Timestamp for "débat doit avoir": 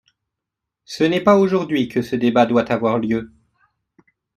2.15-2.97